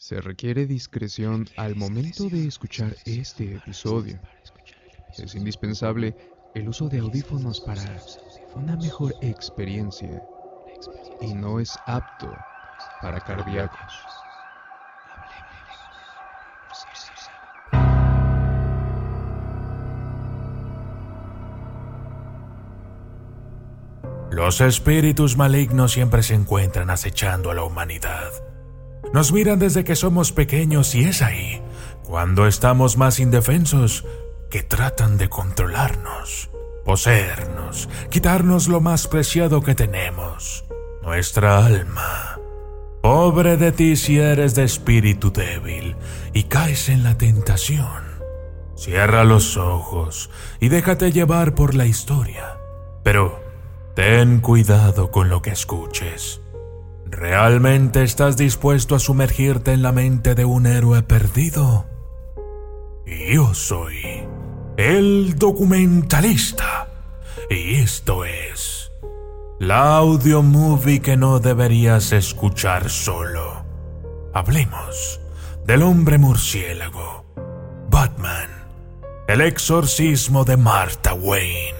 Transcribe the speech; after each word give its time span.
Se 0.00 0.18
requiere 0.18 0.66
discreción 0.66 1.46
al 1.58 1.76
momento 1.76 2.30
de 2.30 2.46
escuchar 2.46 2.96
este 3.04 3.56
episodio. 3.56 4.18
Es 5.18 5.34
indispensable 5.34 6.16
el 6.54 6.70
uso 6.70 6.88
de 6.88 7.00
audífonos 7.00 7.60
para 7.60 7.82
una 8.54 8.76
mejor 8.76 9.14
experiencia 9.20 10.22
y 11.20 11.34
no 11.34 11.60
es 11.60 11.78
apto 11.84 12.34
para 13.02 13.20
cardíacos. 13.20 13.92
Los 24.30 24.62
espíritus 24.62 25.36
malignos 25.36 25.92
siempre 25.92 26.22
se 26.22 26.32
encuentran 26.32 26.88
acechando 26.88 27.50
a 27.50 27.54
la 27.54 27.64
humanidad. 27.64 28.49
Nos 29.12 29.32
miran 29.32 29.58
desde 29.58 29.84
que 29.84 29.96
somos 29.96 30.32
pequeños 30.32 30.94
y 30.94 31.04
es 31.04 31.22
ahí, 31.22 31.60
cuando 32.04 32.46
estamos 32.46 32.96
más 32.96 33.20
indefensos, 33.20 34.04
que 34.50 34.62
tratan 34.62 35.18
de 35.18 35.28
controlarnos, 35.28 36.50
poseernos, 36.84 37.88
quitarnos 38.10 38.68
lo 38.68 38.80
más 38.80 39.06
preciado 39.08 39.62
que 39.62 39.74
tenemos, 39.74 40.64
nuestra 41.02 41.64
alma. 41.64 42.38
Pobre 43.02 43.56
de 43.56 43.72
ti 43.72 43.96
si 43.96 44.18
eres 44.18 44.54
de 44.54 44.64
espíritu 44.64 45.32
débil 45.32 45.96
y 46.32 46.44
caes 46.44 46.88
en 46.88 47.02
la 47.02 47.16
tentación. 47.16 48.10
Cierra 48.76 49.24
los 49.24 49.56
ojos 49.56 50.30
y 50.58 50.68
déjate 50.68 51.12
llevar 51.12 51.54
por 51.54 51.74
la 51.74 51.86
historia. 51.86 52.58
Pero 53.02 53.50
Ten 53.94 54.40
cuidado 54.40 55.10
con 55.10 55.28
lo 55.28 55.42
que 55.42 55.50
escuches. 55.50 56.40
¿Realmente 57.10 58.04
estás 58.04 58.36
dispuesto 58.36 58.94
a 58.94 59.00
sumergirte 59.00 59.72
en 59.72 59.82
la 59.82 59.90
mente 59.90 60.36
de 60.36 60.44
un 60.44 60.66
héroe 60.66 61.02
perdido? 61.02 61.86
Yo 63.04 63.52
soy 63.52 64.24
el 64.76 65.34
documentalista. 65.36 66.88
Y 67.50 67.80
esto 67.80 68.24
es 68.24 68.92
la 69.58 69.96
audio 69.96 70.40
movie 70.42 71.00
que 71.00 71.16
no 71.16 71.40
deberías 71.40 72.12
escuchar 72.12 72.88
solo. 72.88 73.64
Hablemos 74.32 75.20
del 75.66 75.82
hombre 75.82 76.16
murciélago, 76.16 77.24
Batman, 77.90 78.48
el 79.26 79.40
exorcismo 79.40 80.44
de 80.44 80.56
Martha 80.56 81.12
Wayne. 81.14 81.79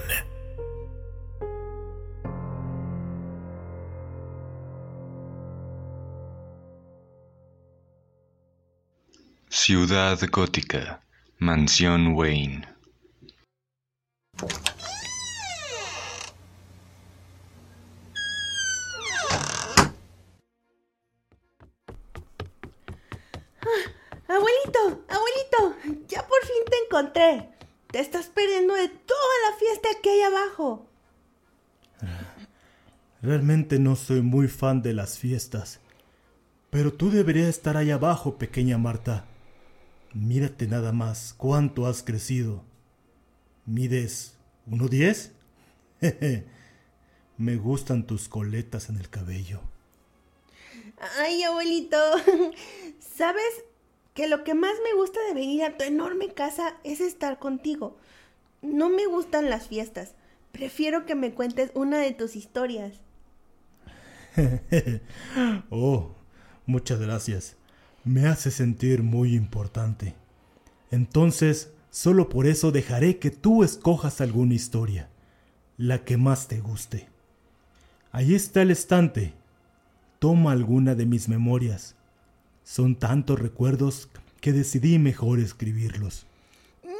Ciudad 9.63 10.19
Gótica, 10.31 11.03
Mansión 11.37 12.15
Wayne. 12.15 12.67
abuelito, 24.27 25.05
abuelito, 25.07 26.07
ya 26.07 26.25
por 26.27 26.41
fin 26.41 26.63
te 26.67 26.77
encontré. 26.83 27.49
Te 27.91 27.99
estás 27.99 28.25
perdiendo 28.29 28.73
de 28.73 28.87
toda 28.89 29.35
la 29.47 29.57
fiesta 29.59 29.89
que 30.01 30.09
hay 30.09 30.21
abajo. 30.21 30.89
Realmente 33.21 33.77
no 33.77 33.95
soy 33.95 34.23
muy 34.23 34.47
fan 34.47 34.81
de 34.81 34.93
las 34.93 35.19
fiestas. 35.19 35.81
Pero 36.71 36.91
tú 36.91 37.11
deberías 37.11 37.49
estar 37.49 37.77
ahí 37.77 37.91
abajo, 37.91 38.39
pequeña 38.39 38.79
Marta. 38.79 39.27
Mírate 40.13 40.67
nada 40.67 40.91
más 40.91 41.33
cuánto 41.37 41.85
has 41.85 42.03
crecido. 42.03 42.65
¿Mides 43.65 44.35
1.10? 44.69 45.31
Me 47.37 47.55
gustan 47.55 48.05
tus 48.05 48.27
coletas 48.27 48.89
en 48.89 48.97
el 48.97 49.09
cabello. 49.09 49.61
Ay, 51.17 51.43
abuelito. 51.43 51.97
¿Sabes 52.99 53.63
que 54.13 54.27
lo 54.27 54.43
que 54.43 54.53
más 54.53 54.73
me 54.83 54.93
gusta 54.93 55.19
de 55.27 55.33
venir 55.33 55.63
a 55.63 55.77
tu 55.77 55.85
enorme 55.85 56.33
casa 56.33 56.75
es 56.83 56.99
estar 56.99 57.39
contigo? 57.39 57.97
No 58.61 58.89
me 58.89 59.05
gustan 59.05 59.49
las 59.49 59.67
fiestas. 59.67 60.13
Prefiero 60.51 61.05
que 61.05 61.15
me 61.15 61.33
cuentes 61.33 61.71
una 61.73 61.99
de 61.99 62.11
tus 62.11 62.35
historias. 62.35 62.99
oh, 65.69 66.13
muchas 66.65 66.99
gracias 66.99 67.55
me 68.03 68.27
hace 68.27 68.51
sentir 68.51 69.03
muy 69.03 69.35
importante. 69.35 70.15
Entonces, 70.89 71.71
solo 71.89 72.29
por 72.29 72.47
eso 72.47 72.71
dejaré 72.71 73.19
que 73.19 73.29
tú 73.31 73.63
escojas 73.63 74.21
alguna 74.21 74.53
historia, 74.53 75.09
la 75.77 76.03
que 76.03 76.17
más 76.17 76.47
te 76.47 76.59
guste. 76.59 77.07
Ahí 78.11 78.35
está 78.35 78.61
el 78.61 78.71
estante. 78.71 79.33
Toma 80.19 80.51
alguna 80.51 80.95
de 80.95 81.05
mis 81.05 81.29
memorias. 81.29 81.95
Son 82.63 82.95
tantos 82.95 83.39
recuerdos 83.39 84.09
que 84.41 84.51
decidí 84.51 84.99
mejor 84.99 85.39
escribirlos. 85.39 86.25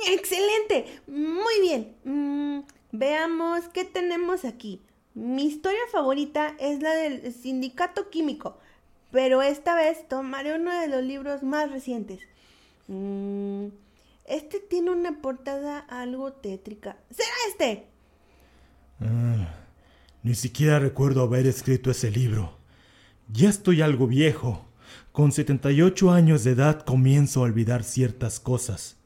Excelente. 0.07 1.01
Muy 1.07 1.62
bien. 1.62 1.95
Mm, 2.06 2.62
veamos 2.91 3.68
qué 3.73 3.83
tenemos 3.83 4.45
aquí. 4.45 4.81
Mi 5.13 5.45
historia 5.45 5.81
favorita 5.91 6.56
es 6.59 6.81
la 6.81 6.91
del 6.91 7.33
sindicato 7.33 8.09
químico 8.09 8.57
pero 9.11 9.41
esta 9.41 9.75
vez 9.75 10.07
tomaré 10.07 10.55
uno 10.55 10.72
de 10.79 10.88
los 10.88 11.03
libros 11.03 11.44
más 11.44 11.72
recientes. 11.72 12.22
Mm, 12.88 13.67
este 14.25 14.59
tiene 14.59 14.91
una 14.91 15.22
portada 15.22 15.79
algo 15.79 16.33
tétrica. 16.33 16.97
¿Será 17.09 17.29
este? 17.50 17.88
Ah, 19.01 19.53
ni 20.23 20.35
siquiera 20.35 20.79
recuerdo 20.79 21.23
haber 21.23 21.47
escrito 21.47 21.91
ese 21.91 22.11
libro. 22.11 22.57
Ya 23.31 23.50
estoy 23.50 23.81
algo 23.81 24.07
viejo. 24.07 24.66
Con 25.11 25.31
78 25.31 26.11
años 26.11 26.44
de 26.44 26.51
edad 26.51 26.83
comienzo 26.85 27.41
a 27.41 27.44
olvidar 27.44 27.83
ciertas 27.83 28.39
cosas. 28.39 28.97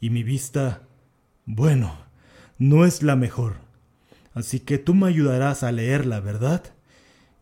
Y 0.00 0.10
mi 0.10 0.22
vista, 0.22 0.82
bueno, 1.44 1.96
no 2.58 2.84
es 2.84 3.02
la 3.02 3.16
mejor. 3.16 3.56
Así 4.34 4.60
que 4.60 4.78
tú 4.78 4.94
me 4.94 5.08
ayudarás 5.08 5.62
a 5.62 5.72
leerla, 5.72 6.20
¿verdad? 6.20 6.75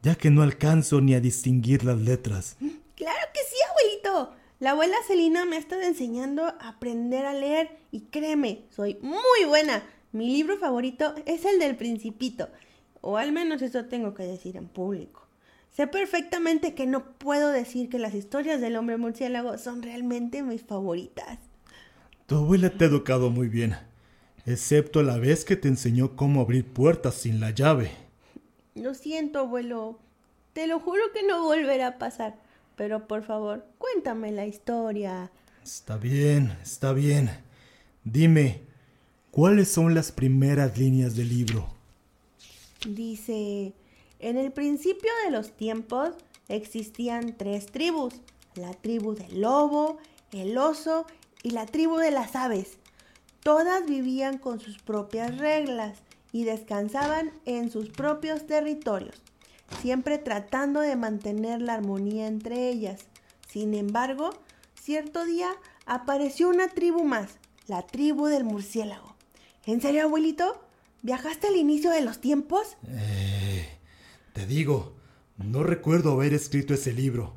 Ya 0.05 0.15
que 0.17 0.31
no 0.31 0.43
alcanzo 0.43 1.01
ni 1.01 1.15
a 1.15 1.21
distinguir 1.21 1.83
las 1.83 1.99
letras. 1.99 2.57
Claro 2.95 3.27
que 3.33 3.41
sí, 3.49 3.57
abuelito. 3.71 4.35
La 4.61 4.73
abuela 4.73 4.97
Celina 5.09 5.47
me 5.47 5.57
ha 5.57 5.59
estado 5.59 5.81
enseñando 5.81 6.45
a 6.45 6.69
aprender 6.69 7.25
a 7.25 7.33
leer 7.33 7.79
y 7.91 8.03
créeme, 8.03 8.67
soy 8.69 8.99
muy 9.01 9.49
buena. 9.49 9.83
Mi 10.13 10.31
libro 10.31 10.59
favorito 10.59 11.15
es 11.25 11.47
el 11.47 11.59
del 11.59 11.77
principito, 11.77 12.51
o 13.01 13.17
al 13.17 13.33
menos 13.33 13.63
eso 13.63 13.87
tengo 13.87 14.15
que 14.15 14.25
decir 14.25 14.57
en 14.59 14.69
público. 14.69 15.27
Sé 15.75 15.87
perfectamente 15.87 16.75
que 16.75 16.87
no 16.87 17.17
puedo 17.17 17.51
decir 17.51 17.89
que 17.89 17.99
las 17.99 18.15
historias 18.15 18.61
del 18.61 18.77
hombre 18.77 18.99
murciélago 18.99 19.57
son 19.57 19.83
realmente 19.83 20.43
mis 20.43 20.63
favoritas. 20.63 21.39
Tu 22.27 22.37
abuela 22.37 22.69
te 22.71 22.85
ha 22.85 22.89
educado 22.89 23.31
muy 23.31 23.49
bien, 23.49 23.75
excepto 24.45 25.03
la 25.03 25.17
vez 25.17 25.47
que 25.47 25.57
te 25.57 25.69
enseñó 25.69 26.15
cómo 26.15 26.43
abrir 26.43 26.65
puertas 26.65 27.15
sin 27.15 27.41
la 27.41 27.51
llave. 27.51 28.04
Lo 28.75 28.95
siento, 28.95 29.39
abuelo. 29.39 29.99
Te 30.53 30.67
lo 30.67 30.81
juro 30.81 31.03
que 31.13 31.23
no 31.23 31.45
volverá 31.45 31.89
a 31.89 31.99
pasar. 31.99 32.35
Pero 32.77 33.07
por 33.07 33.23
favor, 33.23 33.65
cuéntame 33.79 34.33
la 34.33 34.47
historia. 34.47 35.31
Está 35.63 35.97
bien, 35.97 36.57
está 36.61 36.93
bien. 36.93 37.31
Dime, 38.03 38.63
¿cuáles 39.31 39.71
son 39.71 39.95
las 39.95 40.11
primeras 40.11 40.77
líneas 40.77 41.15
del 41.15 41.29
libro? 41.29 41.69
Dice, 42.87 43.73
en 44.19 44.37
el 44.37 44.51
principio 44.51 45.11
de 45.25 45.31
los 45.31 45.53
tiempos 45.53 46.11
existían 46.49 47.37
tres 47.37 47.67
tribus. 47.67 48.15
La 48.57 48.73
tribu 48.75 49.15
del 49.15 49.41
lobo, 49.41 49.99
el 50.33 50.59
oso 50.59 51.07
y 51.43 51.51
la 51.51 51.67
tribu 51.67 51.97
de 51.99 52.11
las 52.11 52.35
aves. 52.35 52.79
Todas 53.45 53.87
vivían 53.87 54.39
con 54.39 54.59
sus 54.59 54.79
propias 54.79 55.39
reglas 55.39 55.99
y 56.35 56.43
descansaban 56.43 57.31
en 57.45 57.71
sus 57.71 57.91
propios 57.91 58.45
territorios, 58.49 59.23
siempre 59.81 60.19
tratando 60.19 60.81
de 60.81 60.97
mantener 60.97 61.63
la 61.63 61.75
armonía 61.75 62.27
entre 62.27 62.71
ellas. 62.71 63.03
Sin 63.49 63.73
embargo, 63.73 64.31
cierto 64.75 65.25
día 65.25 65.49
apareció 65.87 66.49
una 66.49 66.67
tribu 66.67 67.05
más, 67.05 67.39
la 67.69 67.87
tribu 67.87 68.27
del 68.27 68.43
murciélago. 68.43 69.15
¿En 69.65 69.81
serio, 69.81 70.03
abuelito? 70.03 70.61
¿Viajaste 71.03 71.47
al 71.47 71.55
inicio 71.55 71.93
de 71.93 72.01
los 72.01 72.21
tiempos? 72.21 72.79
Eh, 72.89 73.69
te 74.33 74.45
digo, 74.45 74.93
no 75.37 75.63
recuerdo 75.63 76.11
haber 76.11 76.35
escrito 76.35 76.75
ese 76.75 76.93
libro. 76.93 77.37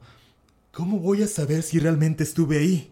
¿Cómo 0.72 0.98
voy 0.98 1.22
a 1.22 1.28
saber 1.28 1.62
si 1.62 1.78
realmente 1.78 2.24
estuve 2.24 2.58
ahí? 2.58 2.92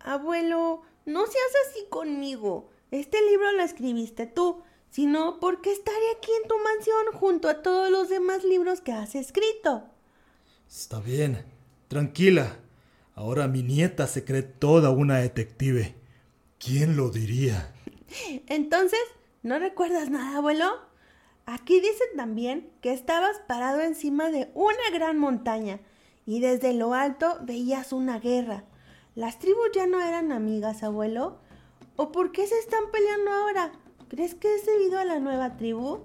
Abuelo, 0.00 0.80
no 1.04 1.26
seas 1.26 1.52
así 1.68 1.84
conmigo. 1.90 2.70
Este 2.90 3.18
libro 3.30 3.52
lo 3.52 3.62
escribiste 3.62 4.26
tú 4.26 4.62
sino 4.90 5.38
porque 5.40 5.72
estaré 5.72 6.10
aquí 6.16 6.30
en 6.42 6.48
tu 6.48 6.54
mansión 6.58 7.20
junto 7.20 7.48
a 7.48 7.62
todos 7.62 7.90
los 7.90 8.08
demás 8.08 8.44
libros 8.44 8.80
que 8.80 8.92
has 8.92 9.14
escrito. 9.14 9.84
Está 10.68 11.00
bien, 11.00 11.44
tranquila. 11.88 12.56
Ahora 13.14 13.48
mi 13.48 13.62
nieta 13.62 14.06
se 14.06 14.24
cree 14.24 14.42
toda 14.42 14.90
una 14.90 15.18
detective. 15.18 15.94
¿Quién 16.58 16.96
lo 16.96 17.10
diría? 17.10 17.72
Entonces, 18.46 19.00
¿no 19.42 19.58
recuerdas 19.58 20.10
nada, 20.10 20.38
abuelo? 20.38 20.86
Aquí 21.46 21.80
dicen 21.80 22.08
también 22.16 22.70
que 22.80 22.92
estabas 22.92 23.38
parado 23.46 23.80
encima 23.80 24.30
de 24.30 24.50
una 24.54 24.90
gran 24.92 25.16
montaña 25.16 25.80
y 26.26 26.40
desde 26.40 26.74
lo 26.74 26.92
alto 26.92 27.38
veías 27.42 27.92
una 27.92 28.18
guerra. 28.18 28.64
¿Las 29.14 29.38
tribus 29.38 29.70
ya 29.72 29.86
no 29.86 30.00
eran 30.00 30.32
amigas, 30.32 30.82
abuelo? 30.82 31.38
¿O 31.94 32.10
por 32.12 32.32
qué 32.32 32.46
se 32.46 32.58
están 32.58 32.90
peleando 32.92 33.30
ahora? 33.30 33.72
¿Crees 34.08 34.34
que 34.34 34.54
es 34.54 34.64
debido 34.66 34.98
a 34.98 35.04
la 35.04 35.18
nueva 35.18 35.56
tribu? 35.56 36.04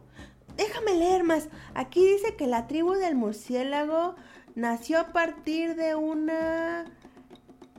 Déjame 0.57 0.95
leer 0.95 1.23
más. 1.23 1.49
Aquí 1.75 2.05
dice 2.05 2.35
que 2.35 2.47
la 2.47 2.67
tribu 2.67 2.93
del 2.93 3.15
murciélago 3.15 4.15
nació 4.55 4.99
a 4.99 5.13
partir 5.13 5.75
de 5.75 5.95
una 5.95 6.85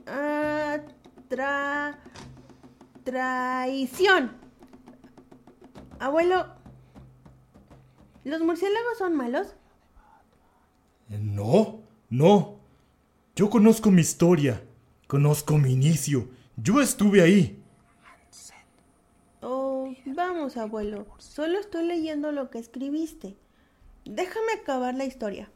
ah, 0.07 0.77
tra, 1.27 1.99
traición. 3.03 4.31
Abuelo, 5.99 6.47
¿los 8.23 8.41
murciélagos 8.41 8.97
son 8.97 9.15
malos? 9.15 9.55
No, 11.09 11.81
no. 12.09 12.59
Yo 13.35 13.49
conozco 13.49 13.91
mi 13.91 14.01
historia. 14.01 14.63
Conozco 15.07 15.57
mi 15.57 15.71
inicio. 15.71 16.29
Yo 16.57 16.81
estuve 16.81 17.21
ahí. 17.21 17.62
Abuelo. 20.43 21.05
Solo 21.19 21.57
estoy 21.57 21.85
leyendo 21.85 22.33
lo 22.33 22.49
que 22.49 22.59
escribiste. 22.59 23.37
Déjame 24.03 24.51
acabar 24.61 24.93
la 24.93 25.05
historia. 25.05 25.49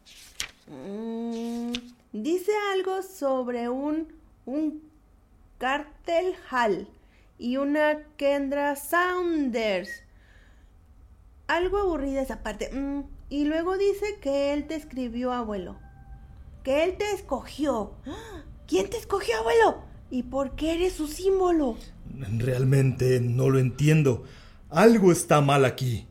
Mm, 0.68 1.74
dice 2.13 2.51
algo 2.74 3.04
sobre 3.04 3.68
un, 3.68 4.13
un 4.45 4.81
Cartel 5.57 6.34
Hall 6.50 6.88
y 7.38 7.57
una 7.57 8.01
Kendra 8.16 8.78
Saunders. 8.78 9.89
Algo 11.48 11.80
aburrida 11.80 12.22
esa 12.22 12.42
parte. 12.42 12.72
Mm, 12.72 13.04
y 13.30 13.44
luego 13.44 13.78
dice 13.78 14.19
que 14.22 14.54
él 14.54 14.68
te 14.68 14.75
escribió, 14.75 15.33
abuelo. 15.33 15.78
Que 16.63 16.86
él 16.86 16.95
te 16.98 17.12
escogió. 17.12 17.92
¿Quién 18.68 18.90
te 18.90 18.98
escogió, 18.98 19.38
abuelo? 19.38 19.83
¿Y 20.10 20.24
por 20.24 20.56
qué 20.56 20.75
eres 20.75 20.94
su 20.94 21.07
símbolo? 21.07 21.75
Realmente 22.38 23.19
no 23.19 23.50
lo 23.50 23.60
entiendo. 23.60 24.24
Algo 24.69 25.12
está 25.12 25.40
mal 25.40 25.64
aquí. 25.64 26.08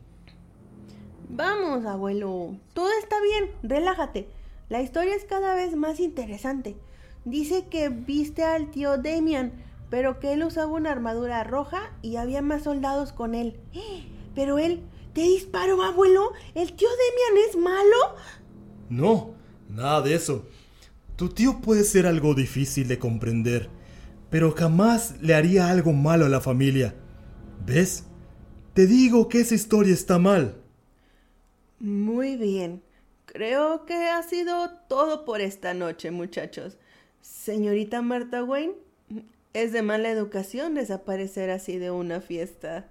Vamos, 1.29 1.85
abuelo. 1.85 2.55
Todo 2.73 2.89
está 2.99 3.15
bien. 3.21 3.51
Relájate. 3.61 4.27
La 4.69 4.81
historia 4.81 5.15
es 5.15 5.25
cada 5.25 5.53
vez 5.53 5.75
más 5.75 5.99
interesante. 5.99 6.75
Dice 7.23 7.67
que 7.69 7.89
viste 7.89 8.43
al 8.43 8.71
tío 8.71 8.97
Damian, 8.97 9.53
pero 9.89 10.19
que 10.19 10.33
él 10.33 10.43
usaba 10.43 10.71
una 10.71 10.91
armadura 10.91 11.43
roja 11.43 11.91
y 12.01 12.15
había 12.15 12.41
más 12.41 12.63
soldados 12.63 13.13
con 13.13 13.35
él. 13.35 13.59
Pero 14.35 14.59
él 14.59 14.83
te 15.13 15.21
disparó, 15.21 15.81
abuelo. 15.81 16.31
¿El 16.53 16.73
tío 16.73 16.87
Damian 16.87 17.49
es 17.49 17.57
malo? 17.57 17.95
No, 18.87 19.33
nada 19.67 20.01
de 20.01 20.13
eso. 20.13 20.45
Tu 21.15 21.29
tío 21.29 21.59
puede 21.59 21.83
ser 21.83 22.05
algo 22.05 22.35
difícil 22.35 22.87
de 22.87 22.99
comprender, 22.99 23.71
pero 24.29 24.51
jamás 24.51 25.15
le 25.19 25.33
haría 25.33 25.71
algo 25.71 25.91
malo 25.91 26.27
a 26.27 26.29
la 26.29 26.39
familia. 26.39 26.93
¿Ves? 27.65 28.05
Te 28.77 28.85
digo 28.85 29.27
que 29.27 29.39
esa 29.39 29.55
historia 29.55 29.91
está 29.91 30.19
mal. 30.19 30.61
Muy 31.79 32.35
bien. 32.35 32.83
Creo 33.25 33.87
que 33.87 33.95
ha 33.95 34.21
sido 34.21 34.69
todo 34.87 35.25
por 35.25 35.41
esta 35.41 35.73
noche, 35.73 36.11
muchachos. 36.11 36.77
Señorita 37.19 38.03
Marta 38.03 38.43
Wayne, 38.43 38.75
es 39.53 39.71
de 39.71 39.81
mala 39.81 40.11
educación 40.11 40.75
desaparecer 40.75 41.49
así 41.49 41.79
de 41.79 41.89
una 41.89 42.21
fiesta. 42.21 42.87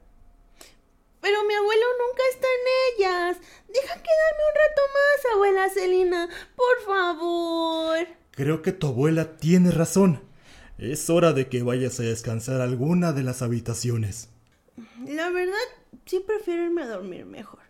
Pero 1.20 1.44
mi 1.44 1.54
abuelo 1.54 1.86
nunca 2.00 2.22
está 2.34 2.48
en 2.48 3.04
ellas. 3.04 3.36
Deja 3.68 3.94
quedarme 3.94 4.42
un 4.48 4.56
rato 4.56 4.82
más, 4.96 5.34
abuela 5.34 5.70
Celina. 5.70 6.28
Por 6.56 6.84
favor. 6.84 8.08
Creo 8.32 8.60
que 8.60 8.72
tu 8.72 8.88
abuela 8.88 9.36
tiene 9.36 9.70
razón. 9.70 10.20
Es 10.78 11.08
hora 11.10 11.32
de 11.32 11.48
que 11.48 11.62
vayas 11.62 12.00
a 12.00 12.02
descansar 12.02 12.60
alguna 12.60 13.12
de 13.12 13.22
las 13.22 13.40
habitaciones. 13.40 14.30
La 15.06 15.30
verdad, 15.30 15.54
sí 16.04 16.20
prefiero 16.20 16.64
irme 16.64 16.82
a 16.82 16.88
dormir 16.88 17.26
mejor. 17.26 17.60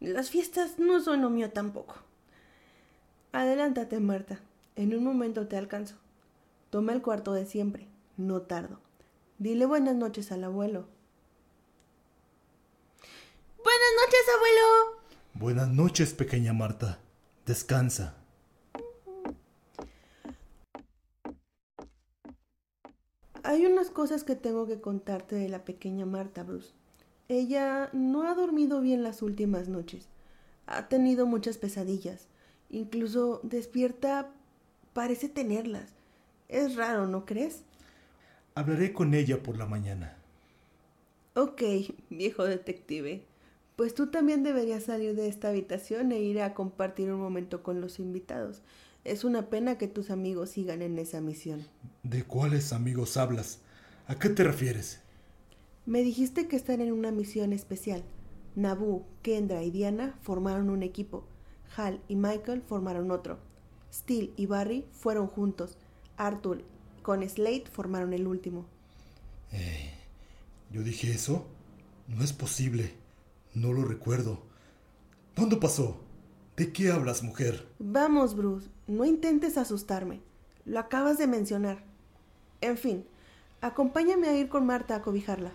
Las 0.00 0.30
fiestas 0.30 0.78
no 0.78 1.00
son 1.00 1.22
lo 1.22 1.30
mío 1.30 1.50
tampoco. 1.50 1.96
Adelántate, 3.32 4.00
Marta. 4.00 4.40
En 4.76 4.94
un 4.94 5.04
momento 5.04 5.46
te 5.46 5.56
alcanzo. 5.56 5.96
Toma 6.70 6.92
el 6.92 7.02
cuarto 7.02 7.32
de 7.32 7.46
siempre. 7.46 7.86
No 8.16 8.42
tardo. 8.42 8.80
Dile 9.38 9.66
buenas 9.66 9.94
noches 9.94 10.32
al 10.32 10.44
abuelo. 10.44 10.86
Buenas 13.62 13.90
noches, 14.04 14.20
abuelo. 14.36 15.00
Buenas 15.34 15.68
noches, 15.68 16.14
pequeña 16.14 16.52
Marta. 16.52 16.98
Descansa. 17.46 18.16
Hay 23.42 23.66
unas 23.66 23.90
cosas 23.90 24.24
que 24.24 24.36
tengo 24.36 24.66
que 24.66 24.80
contarte 24.80 25.36
de 25.36 25.48
la 25.48 25.64
pequeña 25.64 26.06
Marta, 26.06 26.42
Bruce. 26.42 26.72
Ella 27.30 27.90
no 27.92 28.26
ha 28.28 28.34
dormido 28.34 28.80
bien 28.80 29.04
las 29.04 29.22
últimas 29.22 29.68
noches. 29.68 30.08
Ha 30.66 30.88
tenido 30.88 31.26
muchas 31.26 31.58
pesadillas. 31.58 32.26
Incluso 32.70 33.38
despierta 33.44 34.32
parece 34.94 35.28
tenerlas. 35.28 35.90
Es 36.48 36.74
raro, 36.74 37.06
¿no 37.06 37.26
crees? 37.26 37.62
Hablaré 38.56 38.92
con 38.92 39.14
ella 39.14 39.44
por 39.44 39.56
la 39.56 39.66
mañana. 39.66 40.16
Ok, 41.34 41.62
viejo 42.10 42.42
detective. 42.46 43.22
Pues 43.76 43.94
tú 43.94 44.08
también 44.08 44.42
deberías 44.42 44.82
salir 44.82 45.14
de 45.14 45.28
esta 45.28 45.50
habitación 45.50 46.10
e 46.10 46.18
ir 46.18 46.42
a 46.42 46.52
compartir 46.52 47.12
un 47.12 47.20
momento 47.20 47.62
con 47.62 47.80
los 47.80 48.00
invitados. 48.00 48.60
Es 49.04 49.22
una 49.22 49.50
pena 49.50 49.78
que 49.78 49.86
tus 49.86 50.10
amigos 50.10 50.50
sigan 50.50 50.82
en 50.82 50.98
esa 50.98 51.20
misión. 51.20 51.64
¿De 52.02 52.24
cuáles 52.24 52.72
amigos 52.72 53.16
hablas? 53.16 53.60
¿A 54.08 54.16
qué 54.16 54.30
te 54.30 54.42
refieres? 54.42 55.00
Me 55.90 56.04
dijiste 56.04 56.46
que 56.46 56.54
están 56.54 56.80
en 56.80 56.92
una 56.92 57.10
misión 57.10 57.52
especial. 57.52 58.04
Nabu, 58.54 59.06
Kendra 59.22 59.64
y 59.64 59.72
Diana 59.72 60.16
formaron 60.22 60.70
un 60.70 60.84
equipo. 60.84 61.24
Hal 61.76 62.00
y 62.06 62.14
Michael 62.14 62.62
formaron 62.62 63.10
otro. 63.10 63.40
Steele 63.92 64.30
y 64.36 64.46
Barry 64.46 64.86
fueron 64.92 65.26
juntos. 65.26 65.78
Arthur 66.16 66.62
con 67.02 67.28
Slade 67.28 67.64
formaron 67.72 68.12
el 68.12 68.28
último. 68.28 68.66
Eh, 69.50 69.92
¿Yo 70.70 70.84
dije 70.84 71.10
eso? 71.10 71.44
No 72.06 72.22
es 72.22 72.32
posible. 72.32 72.94
No 73.52 73.72
lo 73.72 73.84
recuerdo. 73.84 74.44
¿Dónde 75.34 75.56
pasó? 75.56 75.96
¿De 76.56 76.72
qué 76.72 76.92
hablas, 76.92 77.24
mujer? 77.24 77.66
Vamos, 77.80 78.36
Bruce, 78.36 78.70
no 78.86 79.04
intentes 79.04 79.58
asustarme. 79.58 80.20
Lo 80.64 80.78
acabas 80.78 81.18
de 81.18 81.26
mencionar. 81.26 81.82
En 82.60 82.78
fin, 82.78 83.04
acompáñame 83.60 84.28
a 84.28 84.38
ir 84.38 84.48
con 84.48 84.66
Marta 84.66 84.94
a 84.94 85.02
cobijarla. 85.02 85.50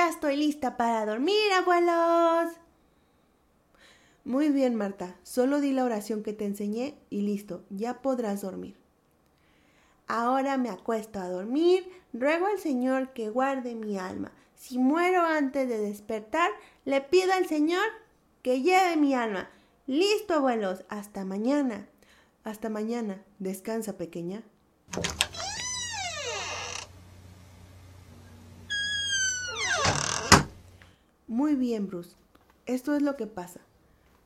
Ya 0.00 0.08
estoy 0.08 0.36
lista 0.36 0.78
para 0.78 1.04
dormir, 1.04 1.52
abuelos. 1.52 2.54
Muy 4.24 4.48
bien, 4.48 4.74
Marta. 4.74 5.14
Solo 5.24 5.60
di 5.60 5.72
la 5.72 5.84
oración 5.84 6.22
que 6.22 6.32
te 6.32 6.46
enseñé 6.46 6.94
y 7.10 7.20
listo, 7.20 7.64
ya 7.68 8.00
podrás 8.00 8.40
dormir. 8.40 8.78
Ahora 10.06 10.56
me 10.56 10.70
acuesto 10.70 11.20
a 11.20 11.28
dormir, 11.28 11.86
ruego 12.14 12.46
al 12.46 12.58
Señor 12.58 13.12
que 13.12 13.28
guarde 13.28 13.74
mi 13.74 13.98
alma. 13.98 14.32
Si 14.54 14.78
muero 14.78 15.20
antes 15.20 15.68
de 15.68 15.76
despertar, 15.76 16.50
le 16.86 17.02
pido 17.02 17.34
al 17.34 17.46
Señor 17.46 17.84
que 18.40 18.62
lleve 18.62 18.96
mi 18.96 19.12
alma. 19.12 19.50
Listo, 19.86 20.32
abuelos. 20.32 20.82
Hasta 20.88 21.26
mañana. 21.26 21.90
Hasta 22.42 22.70
mañana. 22.70 23.22
Descansa, 23.38 23.98
pequeña. 23.98 24.42
Muy 31.30 31.54
bien, 31.54 31.86
Bruce. 31.86 32.16
Esto 32.66 32.96
es 32.96 33.02
lo 33.02 33.16
que 33.16 33.28
pasa. 33.28 33.60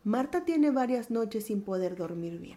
Marta 0.04 0.46
tiene 0.46 0.70
varias 0.70 1.10
noches 1.10 1.44
sin 1.44 1.60
poder 1.60 1.96
dormir 1.96 2.38
bien. 2.38 2.56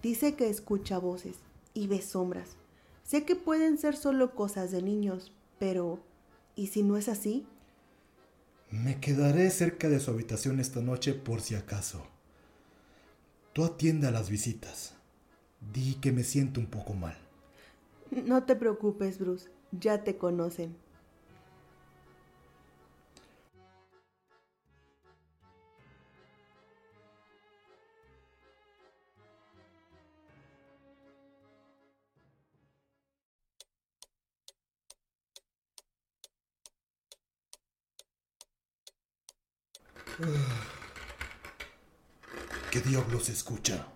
Dice 0.00 0.36
que 0.36 0.48
escucha 0.48 0.98
voces 0.98 1.38
y 1.74 1.88
ve 1.88 2.00
sombras. 2.00 2.54
Sé 3.02 3.24
que 3.24 3.34
pueden 3.34 3.76
ser 3.76 3.96
solo 3.96 4.36
cosas 4.36 4.70
de 4.70 4.80
niños, 4.80 5.32
pero 5.58 5.98
¿y 6.54 6.68
si 6.68 6.84
no 6.84 6.96
es 6.96 7.08
así? 7.08 7.48
Me 8.70 9.00
quedaré 9.00 9.50
cerca 9.50 9.88
de 9.88 9.98
su 9.98 10.12
habitación 10.12 10.60
esta 10.60 10.80
noche 10.80 11.12
por 11.12 11.40
si 11.40 11.56
acaso. 11.56 12.06
Tú 13.54 13.64
atiende 13.64 14.06
a 14.06 14.12
las 14.12 14.30
visitas. 14.30 14.94
Di 15.72 15.96
que 15.96 16.12
me 16.12 16.22
siento 16.22 16.60
un 16.60 16.66
poco 16.66 16.94
mal. 16.94 17.18
No 18.12 18.44
te 18.44 18.54
preocupes, 18.54 19.18
Bruce. 19.18 19.48
ya 19.72 20.04
te 20.04 20.16
conocen. 20.16 20.76
¿Qué 42.70 42.80
diablos 42.80 43.28
escucha? 43.30 43.88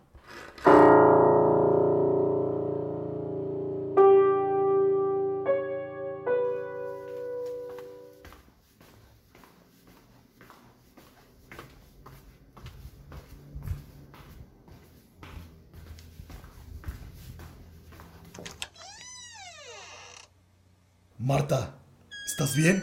Marta, 21.19 21.79
¿estás 22.27 22.57
bien? 22.57 22.83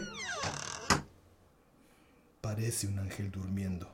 Parece 2.41 2.87
un 2.87 2.99
ángel 2.99 3.31
durmiendo. 3.31 3.91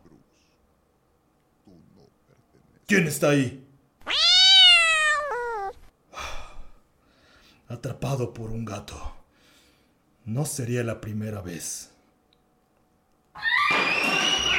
¿Quién 2.86 3.07
está 3.22 3.30
ahí? 3.30 3.63
Atrapado 7.70 8.34
por 8.34 8.50
un 8.50 8.66
gato. 8.66 9.00
No 10.25 10.44
sería 10.46 10.84
la 10.84 11.00
primera 11.00 11.40
vez. 11.42 11.92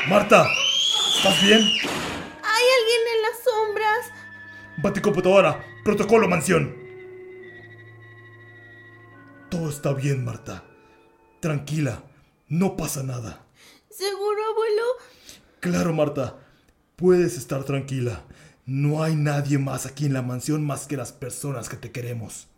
Marta, 0.08 0.46
¿estás 1.16 1.42
bien? 1.42 1.60
¿Hay 1.60 2.64
alguien 2.78 3.00
en 3.14 3.22
las 3.22 3.42
sombras? 3.44 4.06
Baticomputadora, 4.80 5.64
protocolo 5.84 6.28
mansión. 6.28 6.76
Todo 9.50 9.70
está 9.70 9.92
bien, 9.92 10.24
Marta. 10.24 10.62
Tranquila, 11.40 12.04
no 12.46 12.76
pasa 12.76 13.02
nada. 13.02 13.44
¿Seguro, 13.90 14.40
abuelo? 14.52 14.84
Claro, 15.58 15.92
Marta. 15.92 16.38
Puedes 16.94 17.36
estar 17.36 17.64
tranquila. 17.64 18.22
No 18.64 19.02
hay 19.02 19.16
nadie 19.16 19.58
más 19.58 19.86
aquí 19.86 20.06
en 20.06 20.12
la 20.12 20.22
mansión 20.22 20.64
más 20.64 20.86
que 20.86 20.96
las 20.96 21.12
personas 21.12 21.68
que 21.68 21.76
te 21.76 21.90
queremos. 21.90 22.48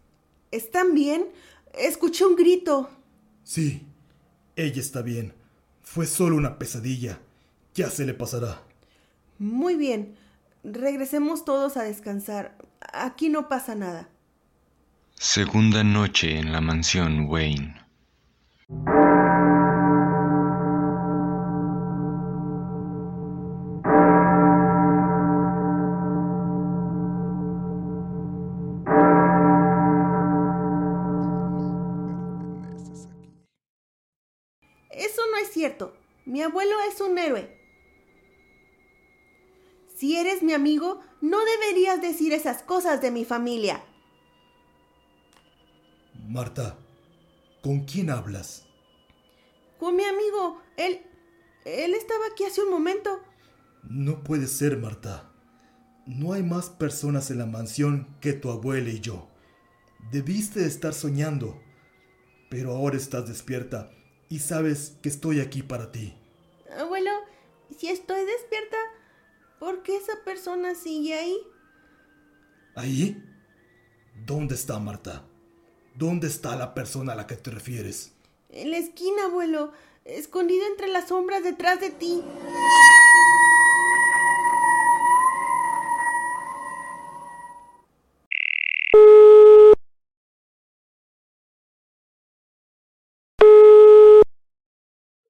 ¿Están 0.51 0.95
bien? 0.95 1.27
Escuché 1.73 2.25
un 2.27 2.37
grito. 2.37 2.91
Sí, 3.43 3.87
ella 4.57 4.81
está 4.81 5.03
bien. 5.03 5.33
Fue 5.83 6.07
solo 6.07 6.37
una 6.37 6.59
pesadilla. 6.59 7.19
Ya 7.75 7.91
se 7.91 8.05
le 8.05 8.15
pasará. 8.15 8.63
Muy 9.39 9.77
bien. 9.77 10.15
Regresemos 10.63 11.45
todos 11.45 11.77
a 11.77 11.83
descansar. 11.83 12.57
Aquí 12.93 13.29
no 13.29 13.49
pasa 13.49 13.75
nada. 13.75 14.09
Segunda 15.15 15.85
noche 15.85 16.39
en 16.39 16.53
la 16.53 16.61
mansión 16.61 17.27
Wayne. 17.29 17.75
Un 37.01 37.19
héroe. 37.19 37.59
Si 39.97 40.17
eres 40.17 40.43
mi 40.43 40.53
amigo, 40.53 41.01
no 41.21 41.39
deberías 41.45 42.03
decir 42.03 42.33
esas 42.33 42.63
cosas 42.63 43.01
de 43.01 43.11
mi 43.11 43.25
familia. 43.25 43.83
Marta, 46.29 46.79
¿con 47.63 47.85
quién 47.85 48.11
hablas? 48.11 48.67
Con 49.79 49.97
mi 49.97 50.05
amigo. 50.05 50.61
Él... 50.77 51.01
Él 51.65 51.95
estaba 51.95 52.27
aquí 52.31 52.45
hace 52.45 52.63
un 52.63 52.71
momento. 52.71 53.23
No 53.89 54.23
puede 54.23 54.47
ser, 54.49 54.77
Marta. 54.77 55.31
No 56.07 56.35
hay 56.35 56.43
más 56.43 56.69
personas 56.69 57.31
en 57.31 57.39
la 57.39 57.47
mansión 57.47 58.19
que 58.21 58.35
tu 58.35 58.51
abuela 58.51 58.91
y 58.91 59.01
yo. 59.01 59.29
Debiste 60.13 60.67
estar 60.67 60.93
soñando. 60.93 61.59
Pero 62.51 62.73
ahora 62.73 62.97
estás 62.99 63.27
despierta 63.27 63.91
y 64.29 64.41
sabes 64.41 64.99
que 65.03 65.09
estoy 65.09 65.41
aquí 65.41 65.63
para 65.63 65.91
ti. 65.91 66.15
Si 67.77 67.89
estoy 67.89 68.25
despierta, 68.25 68.77
¿por 69.59 69.83
qué 69.83 69.97
esa 69.97 70.23
persona 70.25 70.75
sigue 70.75 71.15
ahí? 71.15 71.37
¿Ahí? 72.77 73.23
¿Dónde 74.25 74.55
está 74.55 74.79
Marta? 74.79 75.25
¿Dónde 75.95 76.29
está 76.29 76.55
la 76.55 76.73
persona 76.73 77.13
a 77.13 77.17
la 77.17 77.27
que 77.27 77.37
te 77.37 77.51
refieres? 77.51 78.13
En 78.51 78.71
la 78.71 78.79
esquina, 78.79 79.25
abuelo, 79.25 79.73
escondido 80.05 80.67
entre 80.67 80.89
las 80.89 81.09
sombras 81.09 81.43
detrás 81.43 81.81
de 81.81 81.91
ti. 81.91 82.23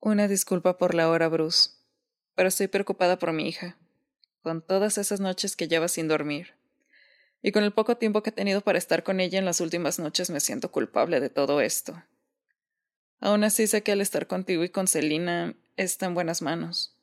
Una 0.00 0.28
disculpa 0.28 0.76
por 0.76 0.94
la 0.94 1.08
hora, 1.08 1.28
Bruce, 1.28 1.70
pero 2.34 2.48
estoy 2.48 2.68
preocupada 2.68 3.18
por 3.18 3.32
mi 3.32 3.48
hija, 3.48 3.76
con 4.42 4.62
todas 4.62 4.98
esas 4.98 5.20
noches 5.20 5.56
que 5.56 5.68
lleva 5.68 5.88
sin 5.88 6.08
dormir. 6.08 6.54
Y 7.42 7.52
con 7.52 7.62
el 7.64 7.72
poco 7.72 7.96
tiempo 7.96 8.22
que 8.22 8.30
he 8.30 8.32
tenido 8.32 8.62
para 8.62 8.78
estar 8.78 9.02
con 9.02 9.20
ella 9.20 9.38
en 9.38 9.44
las 9.44 9.60
últimas 9.60 9.98
noches 9.98 10.30
me 10.30 10.40
siento 10.40 10.70
culpable 10.70 11.20
de 11.20 11.28
todo 11.30 11.60
esto. 11.60 12.02
Aún 13.20 13.44
así 13.44 13.66
sé 13.66 13.82
que 13.82 13.92
al 13.92 14.00
estar 14.00 14.26
contigo 14.26 14.64
y 14.64 14.68
con 14.68 14.88
Celina 14.88 15.54
está 15.76 16.06
en 16.06 16.14
buenas 16.14 16.42
manos. 16.42 16.96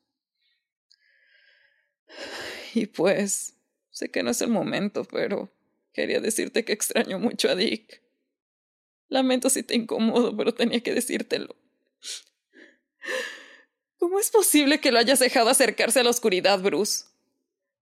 Y 2.74 2.86
pues, 2.86 3.54
sé 3.90 4.10
que 4.10 4.22
no 4.22 4.30
es 4.30 4.40
el 4.40 4.48
momento, 4.48 5.04
pero 5.04 5.52
quería 5.92 6.20
decirte 6.20 6.64
que 6.64 6.72
extraño 6.72 7.18
mucho 7.18 7.50
a 7.50 7.54
Dick. 7.54 8.00
Lamento 9.08 9.50
si 9.50 9.62
te 9.62 9.74
incomodo, 9.74 10.34
pero 10.34 10.54
tenía 10.54 10.80
que 10.80 10.94
decírtelo. 10.94 11.54
¿Cómo 14.02 14.18
es 14.18 14.32
posible 14.32 14.80
que 14.80 14.90
lo 14.90 14.98
hayas 14.98 15.20
dejado 15.20 15.48
acercarse 15.48 16.00
a 16.00 16.02
la 16.02 16.10
oscuridad, 16.10 16.58
Bruce? 16.58 17.04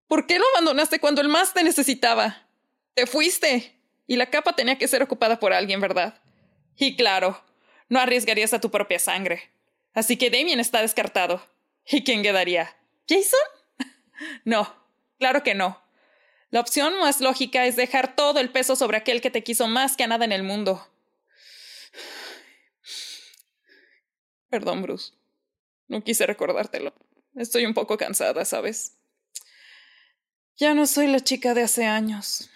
¿Por 0.07 0.27
qué 0.27 0.39
lo 0.39 0.45
abandonaste 0.53 1.01
cuando 1.01 1.23
él 1.23 1.31
más 1.31 1.55
te 1.55 1.65
necesitaba? 1.65 2.47
Te 2.93 3.07
fuiste. 3.07 3.75
Y 4.07 4.17
la 4.17 4.29
capa 4.29 4.55
tenía 4.55 4.77
que 4.77 4.87
ser 4.87 5.03
ocupada 5.03 5.41
por 5.41 5.55
alguien, 5.55 5.81
¿verdad? 5.81 6.21
Y 6.77 6.95
claro, 6.95 7.43
no 7.89 7.99
arriesgarías 8.01 8.53
a 8.53 8.61
tu 8.61 8.71
propia 8.71 8.99
sangre. 8.99 9.51
Así 9.95 10.19
que 10.19 10.29
Damien 10.29 10.61
está 10.61 10.83
descartado. 10.83 11.43
¿Y 11.87 12.05
quién 12.05 12.23
quedaría? 12.23 12.77
¿Jason? 13.09 13.41
No, 14.45 14.77
claro 15.19 15.43
que 15.43 15.55
no. 15.55 15.81
La 16.51 16.61
opción 16.61 16.99
más 16.99 17.23
lógica 17.23 17.65
es 17.65 17.77
dejar 17.77 18.15
todo 18.15 18.41
el 18.41 18.51
peso 18.51 18.77
sobre 18.77 18.99
aquel 18.99 19.23
que 19.23 19.31
te 19.31 19.43
quiso 19.43 19.69
más 19.69 19.97
que 19.97 20.05
a 20.05 20.07
nada 20.07 20.27
en 20.27 20.33
el 20.33 20.43
mundo. 20.43 20.87
Perdón, 24.51 24.83
Bruce. 24.83 25.20
No 25.91 26.05
quise 26.05 26.25
recordártelo. 26.25 26.95
Estoy 27.35 27.67
un 27.67 27.75
poco 27.75 27.99
cansada, 27.99 28.45
¿sabes? 28.45 28.97
Ya 30.57 30.73
no 30.73 30.87
soy 30.87 31.09
la 31.09 31.19
chica 31.19 31.53
de 31.53 31.63
hace 31.63 31.85
años. 31.85 32.49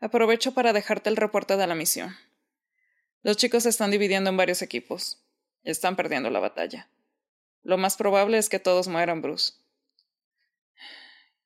Aprovecho 0.00 0.54
para 0.54 0.72
dejarte 0.72 1.08
el 1.08 1.16
reporte 1.16 1.56
de 1.56 1.68
la 1.68 1.76
misión. 1.76 2.16
Los 3.22 3.36
chicos 3.36 3.62
se 3.62 3.68
están 3.68 3.92
dividiendo 3.92 4.28
en 4.28 4.36
varios 4.36 4.60
equipos. 4.60 5.24
Están 5.62 5.94
perdiendo 5.94 6.30
la 6.30 6.40
batalla. 6.40 6.90
Lo 7.62 7.78
más 7.78 7.96
probable 7.96 8.38
es 8.38 8.48
que 8.48 8.58
todos 8.58 8.88
mueran, 8.88 9.22
Bruce. 9.22 9.52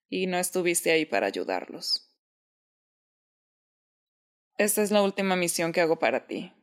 Y 0.08 0.26
no 0.26 0.38
estuviste 0.38 0.92
ahí 0.92 1.04
para 1.04 1.26
ayudarlos. 1.26 2.10
Esta 4.56 4.82
es 4.82 4.90
la 4.90 5.02
última 5.02 5.36
misión 5.36 5.72
que 5.72 5.82
hago 5.82 5.98
para 5.98 6.26
ti. 6.26 6.54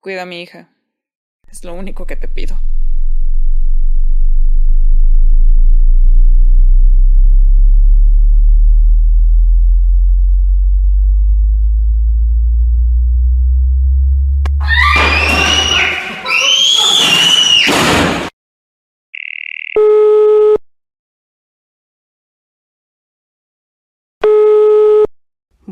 Cuida 0.00 0.22
a 0.22 0.26
mi 0.26 0.42
hija. 0.42 0.76
Es 1.48 1.62
lo 1.62 1.74
único 1.74 2.06
que 2.06 2.16
te 2.16 2.26
pido. 2.26 2.58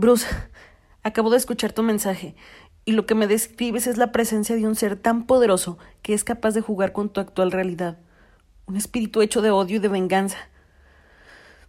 Bruce, 0.04 0.26
acabo 1.02 1.30
de 1.30 1.38
escuchar 1.38 1.72
tu 1.72 1.82
mensaje. 1.82 2.36
Y 2.84 2.92
lo 2.92 3.06
que 3.06 3.14
me 3.14 3.26
describes 3.26 3.86
es 3.86 3.96
la 3.96 4.12
presencia 4.12 4.54
de 4.54 4.66
un 4.66 4.74
ser 4.74 4.96
tan 4.96 5.24
poderoso 5.24 5.78
que 6.02 6.12
es 6.12 6.24
capaz 6.24 6.50
de 6.50 6.60
jugar 6.60 6.92
con 6.92 7.08
tu 7.08 7.20
actual 7.20 7.50
realidad. 7.50 7.96
Un 8.66 8.76
espíritu 8.76 9.22
hecho 9.22 9.40
de 9.40 9.50
odio 9.50 9.76
y 9.76 9.78
de 9.78 9.88
venganza. 9.88 10.36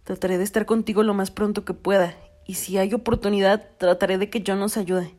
Trataré 0.04 0.36
de 0.36 0.44
estar 0.44 0.66
contigo 0.66 1.02
lo 1.02 1.14
más 1.14 1.30
pronto 1.30 1.64
que 1.64 1.72
pueda, 1.72 2.14
y 2.46 2.56
si 2.56 2.76
hay 2.76 2.92
oportunidad, 2.92 3.70
trataré 3.78 4.18
de 4.18 4.28
que 4.28 4.44
John 4.46 4.60
nos 4.60 4.76
ayude. 4.76 5.14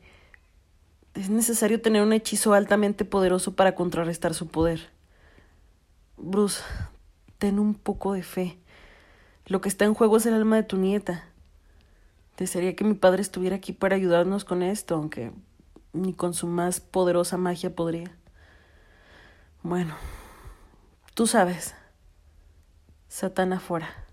Es 1.15 1.31
necesario 1.31 1.81
tener 1.81 2.03
un 2.03 2.13
hechizo 2.13 2.53
altamente 2.53 3.03
poderoso 3.03 3.55
para 3.55 3.74
contrarrestar 3.74 4.36
su 4.36 4.47
poder. 4.47 4.91
Bruce, 6.17 6.62
ten 7.39 7.57
un 7.57 7.74
poco 7.74 8.13
de 8.13 8.21
fe. 8.21 8.59
Lo 9.47 9.59
que 9.59 9.69
está 9.69 9.86
en 9.86 9.95
juego 9.95 10.17
es 10.17 10.27
el 10.27 10.36
alma 10.36 10.57
de 10.57 10.63
tu 10.63 10.77
nieta. 10.77 11.26
Desearía 12.38 12.75
que 12.75 12.84
mi 12.84 12.94
padre 12.94 13.22
estuviera 13.22 13.56
aquí 13.56 13.74
para 13.74 13.96
ayudarnos 13.96 14.46
con 14.46 14.62
esto, 14.62 14.96
aunque 14.96 15.32
ni 15.94 16.13
con 16.13 16.34
su 16.34 16.48
más 16.48 16.79
poderosa 16.79 17.38
magia 17.38 17.75
podría. 17.75 18.15
Bueno, 19.63 19.96
tú 21.15 21.27
sabes. 21.27 21.75
Satán 23.08 23.53
afuera. 23.53 24.06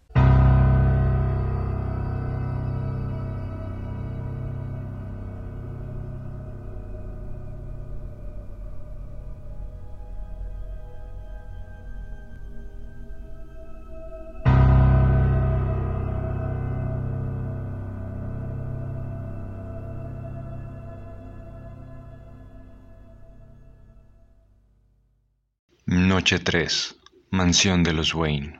Noche 26.24 26.38
3. 26.38 26.96
Mansión 27.32 27.82
de 27.82 27.92
los 27.92 28.14
Wayne. 28.14 28.58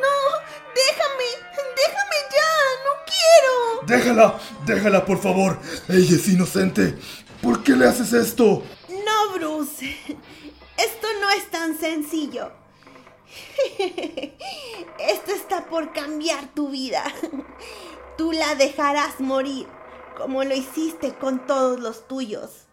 No, 0.00 0.16
déjame, 0.72 1.30
déjame 1.74 2.18
ya, 2.30 2.52
no 2.84 2.92
quiero. 3.10 3.52
Déjala, 3.88 4.38
déjala, 4.64 5.04
por 5.04 5.20
favor. 5.20 5.58
Ella 5.88 6.14
es 6.14 6.28
inocente. 6.28 6.96
¿Por 7.42 7.64
qué 7.64 7.72
le 7.72 7.88
haces 7.88 8.12
esto? 8.12 8.62
No, 8.88 9.34
Bruce. 9.34 9.86
Esto 10.76 11.08
no 11.20 11.30
es 11.30 11.50
tan 11.50 11.76
sencillo. 11.76 12.52
Esto 15.00 15.32
está 15.32 15.66
por 15.66 15.92
cambiar 15.92 16.54
tu 16.54 16.70
vida. 16.70 17.02
Tú 18.16 18.30
la 18.30 18.54
dejarás 18.54 19.18
morir 19.18 19.66
como 20.20 20.44
lo 20.44 20.54
hiciste 20.54 21.14
con 21.14 21.46
todos 21.46 21.80
los 21.80 22.06
tuyos. 22.06 22.66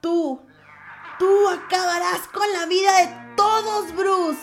Tú, 0.00 0.40
tú 1.18 1.48
acabarás 1.48 2.26
con 2.28 2.50
la 2.54 2.64
vida 2.64 3.00
de 3.00 3.34
todos, 3.36 3.94
Bruce. 3.94 4.40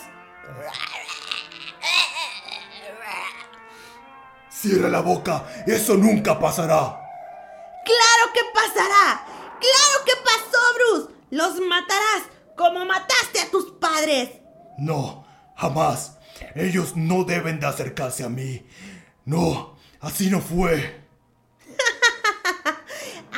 Cierra 4.50 4.88
la 4.88 5.02
boca, 5.02 5.46
eso 5.66 5.96
nunca 5.96 6.40
pasará. 6.40 7.02
¡Claro 7.86 8.34
que 8.34 8.42
pasará! 8.54 9.26
¡Claro 9.60 10.06
que 10.06 10.14
pasó, 10.24 10.60
Bruce! 10.76 11.14
Los 11.32 11.60
matarás 11.60 12.24
como 12.56 12.86
mataste 12.86 13.40
a 13.40 13.50
tus 13.50 13.72
padres. 13.72 14.30
No, 14.78 15.26
jamás. 15.56 16.20
Ellos 16.54 16.96
no 16.96 17.24
deben 17.24 17.60
de 17.60 17.66
acercarse 17.66 18.24
a 18.24 18.30
mí. 18.30 18.64
No, 19.26 19.76
así 20.02 20.30
no 20.30 20.40
fue. 20.40 21.04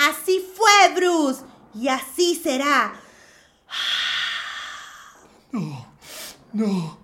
Así 0.09 0.47
fue, 0.67 0.93
Bruce. 0.95 1.43
Y 1.73 1.87
así 1.87 2.35
será. 2.35 2.93
No, 5.51 5.87
no. 6.53 6.97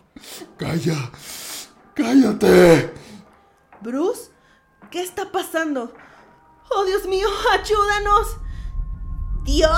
Calla. 0.57 1.11
Cállate. 1.93 2.93
Bruce, 3.81 4.31
¿qué 4.89 5.01
está 5.01 5.31
pasando? 5.31 5.93
Oh, 6.75 6.85
Dios 6.85 7.05
mío, 7.07 7.27
ayúdanos. 7.51 8.37
¿Dios? 9.43 9.71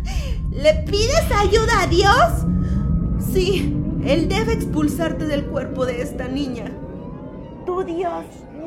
¿Le 0.50 0.74
pides 0.90 1.30
ayuda 1.30 1.82
a 1.82 1.86
Dios? 1.86 3.32
Sí, 3.32 3.74
Él 4.04 4.28
debe 4.28 4.54
expulsarte 4.54 5.26
del 5.26 5.46
cuerpo 5.46 5.86
de 5.86 6.02
esta 6.02 6.26
niña. 6.26 6.72
Tu 7.66 7.84
Dios 7.84 8.24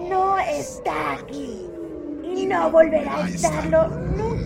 no 0.09 0.37
está 0.37 1.13
aquí 1.13 1.65
y 2.35 2.45
no 2.45 2.69
volverá 2.71 3.25
a 3.25 3.29
estarlo 3.29 3.87
nunca 3.87 4.38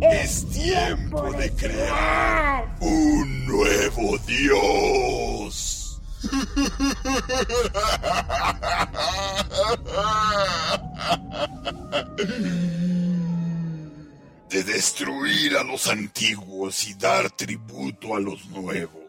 Es 0.00 0.48
tiempo 0.50 1.32
de 1.32 1.50
crear 1.52 2.76
un 2.80 3.46
nuevo 3.46 4.16
Dios. 4.18 6.00
De 14.48 14.64
destruir 14.64 15.56
a 15.56 15.62
los 15.62 15.86
antiguos 15.88 16.88
y 16.88 16.94
dar 16.94 17.30
tributo 17.32 18.16
a 18.16 18.20
los 18.20 18.46
nuevos. 18.46 19.02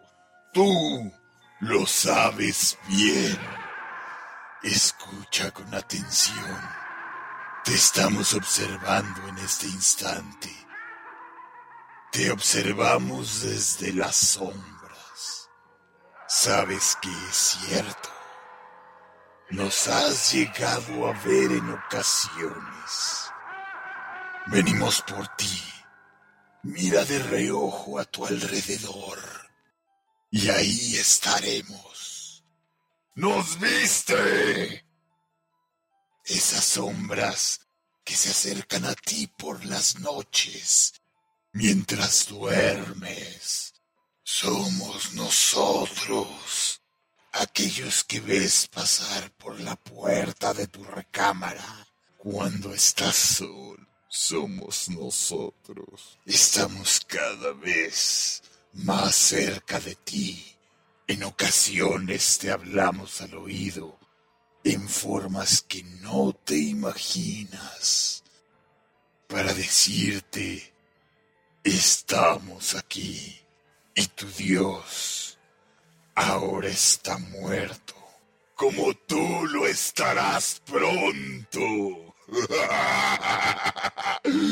Tú 0.53 1.11
lo 1.61 1.85
sabes 1.85 2.77
bien. 2.87 3.37
Escucha 4.63 5.51
con 5.51 5.73
atención. 5.73 6.45
Te 7.63 7.73
estamos 7.75 8.33
observando 8.33 9.27
en 9.27 9.37
este 9.39 9.67
instante. 9.67 10.49
Te 12.11 12.31
observamos 12.31 13.41
desde 13.41 13.93
las 13.93 14.15
sombras. 14.15 15.49
Sabes 16.27 16.97
que 17.01 17.09
es 17.09 17.35
cierto. 17.35 18.09
Nos 19.49 19.87
has 19.87 20.31
llegado 20.33 21.07
a 21.07 21.13
ver 21.25 21.51
en 21.51 21.69
ocasiones. 21.71 23.31
Venimos 24.47 25.01
por 25.01 25.27
ti. 25.35 25.63
Mira 26.63 27.03
de 27.05 27.19
reojo 27.19 27.99
a 27.99 28.05
tu 28.05 28.25
alrededor. 28.25 29.19
Y 30.31 30.49
ahí 30.49 30.95
estaremos. 30.95 32.43
¡Nos 33.15 33.59
viste! 33.59 34.88
Esas 36.29 36.63
sombras 36.63 37.61
que 38.03 38.15
se 38.15 38.29
acercan 38.29 38.85
a 38.85 38.93
ti 38.93 39.25
por 39.25 39.65
las 39.65 39.99
noches 39.99 40.93
mientras 41.53 42.27
duermes. 42.27 43.73
Somos 44.23 45.13
nosotros, 45.13 46.81
aquellos 47.31 48.03
que 48.03 48.19
ves 48.19 48.67
pasar 48.67 49.31
por 49.37 49.59
la 49.59 49.75
puerta 49.75 50.53
de 50.53 50.67
tu 50.67 50.83
recámara 50.83 51.87
cuando 52.19 52.75
estás 52.75 53.15
solo. 53.15 53.87
Somos 54.07 54.87
nosotros. 54.89 56.19
Estamos 56.27 57.01
cada 57.07 57.53
vez 57.53 58.43
más 58.73 59.15
cerca 59.15 59.79
de 59.79 59.95
ti. 59.95 60.55
En 61.07 61.23
ocasiones 61.23 62.37
te 62.37 62.51
hablamos 62.51 63.19
al 63.21 63.33
oído 63.33 63.98
en 64.63 64.87
formas 64.87 65.61
que 65.61 65.83
no 66.01 66.33
te 66.33 66.57
imaginas 66.57 68.23
para 69.27 69.53
decirte, 69.53 70.73
estamos 71.63 72.75
aquí 72.75 73.39
y 73.95 74.07
tu 74.07 74.27
Dios 74.27 75.37
ahora 76.15 76.69
está 76.69 77.17
muerto, 77.17 77.95
como 78.55 78.93
tú 79.07 79.45
lo 79.45 79.67
estarás 79.67 80.61
pronto. 80.65 82.15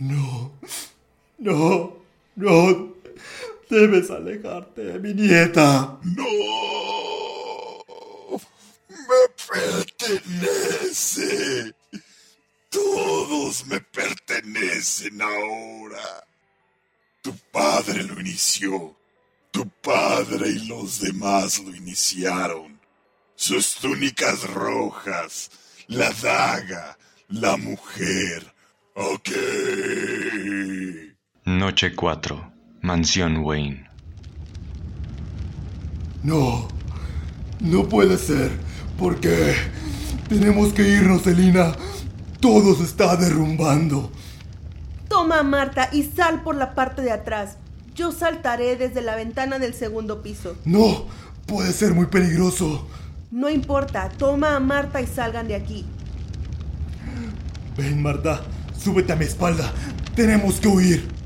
No, 0.00 0.50
no. 1.36 1.99
No, 2.40 2.96
debes 3.68 4.10
alejarte 4.10 4.82
de 4.82 4.98
mi 4.98 5.12
nieta. 5.12 6.00
No, 6.02 6.24
me 8.88 9.28
pertenece. 10.16 11.74
Todos 12.70 13.66
me 13.66 13.78
pertenecen 13.82 15.20
ahora. 15.20 16.26
Tu 17.20 17.36
padre 17.52 18.04
lo 18.04 18.18
inició. 18.18 18.96
Tu 19.50 19.68
padre 19.68 20.48
y 20.48 20.66
los 20.66 20.98
demás 21.00 21.58
lo 21.58 21.76
iniciaron. 21.76 22.80
Sus 23.34 23.74
túnicas 23.74 24.44
rojas, 24.44 25.50
la 25.88 26.10
daga, 26.22 26.96
la 27.28 27.58
mujer. 27.58 28.50
Noche 31.60 31.94
4. 31.94 32.52
Mansión 32.80 33.44
Wayne. 33.44 33.86
No, 36.22 36.66
no 37.60 37.86
puede 37.86 38.16
ser, 38.16 38.50
porque 38.98 39.54
tenemos 40.30 40.72
que 40.72 40.88
irnos, 40.88 41.26
Elina. 41.26 41.72
Todo 42.40 42.74
se 42.74 42.84
está 42.84 43.14
derrumbando. 43.16 44.10
Toma, 45.10 45.42
Marta, 45.42 45.90
y 45.92 46.04
sal 46.04 46.42
por 46.42 46.56
la 46.56 46.74
parte 46.74 47.02
de 47.02 47.10
atrás. 47.10 47.58
Yo 47.94 48.10
saltaré 48.10 48.76
desde 48.76 49.02
la 49.02 49.14
ventana 49.14 49.58
del 49.58 49.74
segundo 49.74 50.22
piso. 50.22 50.56
No, 50.64 51.04
puede 51.44 51.74
ser 51.74 51.92
muy 51.92 52.06
peligroso. 52.06 52.88
No 53.30 53.50
importa, 53.50 54.08
toma 54.08 54.56
a 54.56 54.60
Marta 54.60 55.02
y 55.02 55.06
salgan 55.06 55.46
de 55.46 55.56
aquí. 55.56 55.84
Ven, 57.76 58.00
Marta, 58.00 58.40
súbete 58.82 59.12
a 59.12 59.16
mi 59.16 59.26
espalda. 59.26 59.70
Tenemos 60.14 60.58
que 60.58 60.68
huir. 60.68 61.20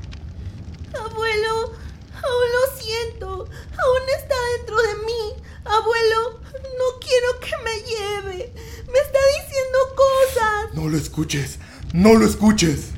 Abuelo, 1.15 1.71
aún 2.13 2.47
lo 2.53 2.77
siento. 3.05 3.27
Aún 3.27 4.09
está 4.19 4.35
dentro 4.57 4.77
de 4.77 4.95
mí. 5.05 5.43
Abuelo, 5.65 6.39
no 6.77 6.99
quiero 6.99 7.39
que 7.39 7.51
me 7.63 7.75
lleve. 7.89 8.53
Me 8.91 8.99
está 8.99 9.19
diciendo 9.41 9.79
cosas. 9.95 10.73
No 10.73 10.89
lo 10.89 10.97
escuches. 10.97 11.59
No 11.93 12.13
lo 12.13 12.25
escuches. 12.25 12.91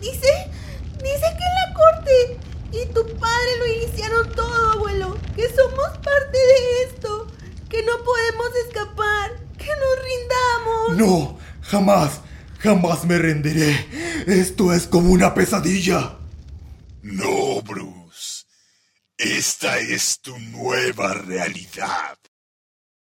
Dice, 0.00 0.50
dice 0.98 1.26
que 1.38 1.44
en 1.44 1.54
la 1.54 1.74
corte 1.74 2.38
y 2.72 2.86
tu 2.92 3.06
padre 3.18 3.58
lo 3.58 3.66
iniciaron 3.66 4.32
todo, 4.32 4.72
abuelo. 4.72 5.16
Que 5.34 5.48
somos 5.48 5.88
parte 6.02 6.38
de 6.38 6.82
esto. 6.84 7.26
Que 7.68 7.82
no 7.82 7.92
podemos 8.04 8.48
escapar. 8.66 9.40
Que 9.56 9.66
nos 9.66 10.04
rindamos. 10.04 10.96
No, 10.96 11.38
jamás. 11.62 12.20
Jamás 12.58 13.04
me 13.04 13.18
rendiré. 13.18 13.86
Esto 14.26 14.72
es 14.72 14.86
como 14.86 15.10
una 15.10 15.34
pesadilla. 15.34 16.16
No, 17.02 17.60
Bruce. 17.62 18.44
Esta 19.64 19.78
es 19.78 20.20
tu 20.20 20.38
nueva 20.38 21.14
realidad. 21.14 22.18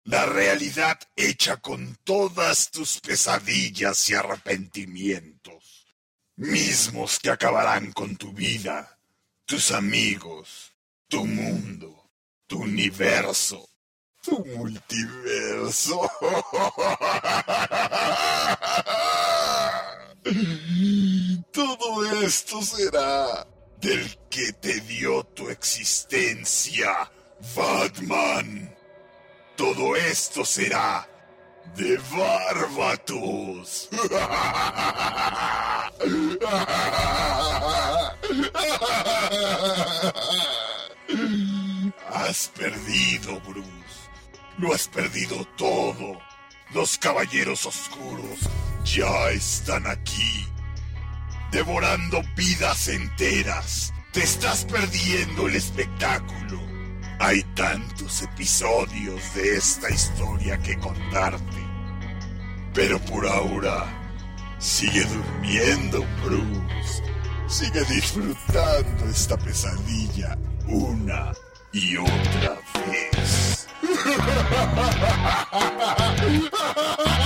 La 0.06 0.26
realidad 0.26 0.98
hecha 1.14 1.58
con 1.58 1.98
todas 2.06 2.72
tus 2.72 3.02
pesadillas 3.02 4.10
y 4.10 4.14
arrepentimientos. 4.14 5.86
Mismos 6.38 7.20
que 7.20 7.32
acabarán 7.32 7.92
con 7.92 8.16
tu 8.16 8.32
vida, 8.32 8.98
tus 9.44 9.74
amigos, 9.74 10.74
tu 11.10 11.26
mundo, 11.26 12.10
tu 12.48 12.62
universo, 12.62 13.68
tu 14.22 14.46
multiverso. 14.46 16.10
Todo 21.52 22.24
esto 22.24 22.62
será 22.62 23.46
del 23.84 24.18
que 24.30 24.54
te 24.54 24.80
dio 24.82 25.26
tu 25.26 25.50
existencia, 25.50 27.12
Batman. 27.54 28.74
Todo 29.58 29.96
esto 29.98 30.46
será 30.46 31.06
de 31.76 31.98
Barbatos. 32.16 33.90
Has 42.10 42.48
perdido, 42.56 43.42
Bruce. 43.42 43.70
Lo 44.60 44.74
has 44.74 44.88
perdido 44.88 45.46
todo. 45.58 46.18
Los 46.74 46.98
caballeros 46.98 47.66
oscuros 47.66 48.40
ya 48.86 49.30
están 49.32 49.86
aquí, 49.88 50.48
devorando 51.54 52.22
vidas 52.36 52.88
enteras. 52.88 53.94
Te 54.12 54.24
estás 54.24 54.66
perdiendo 54.66 55.48
el 55.48 55.56
espectáculo. 55.56 56.60
Hay 57.20 57.44
tantos 57.56 58.24
episodios 58.24 59.22
de 59.36 59.58
esta 59.58 59.92
historia 59.92 60.58
que 60.58 60.78
contarte. 60.80 61.62
Pero 62.74 62.98
por 63.00 63.28
ahora, 63.28 63.86
sigue 64.58 65.06
durmiendo, 65.06 66.04
Bruce. 66.26 67.04
Sigue 67.48 67.84
disfrutando 67.86 69.06
esta 69.10 69.38
pesadilla 69.38 70.36
una 70.68 71.32
y 71.72 71.98
otra 71.98 72.58
vez. 72.88 73.68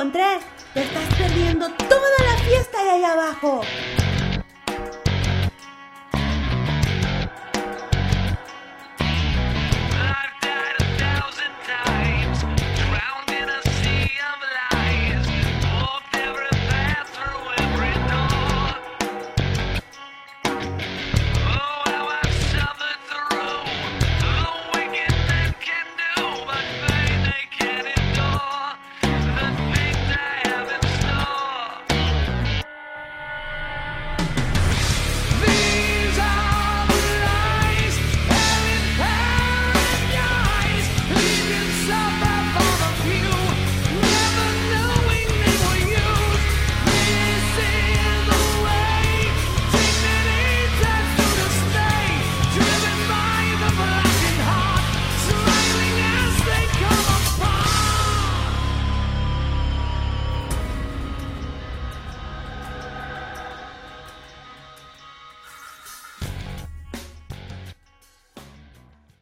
encontré. 0.00 0.40
Te 0.72 0.82
estás 0.82 1.14
perdiendo 1.18 1.68
toda 1.88 2.10
la 2.24 2.42
fiesta 2.42 2.82
de 2.82 2.90
ahí 2.90 3.04
abajo. 3.04 3.60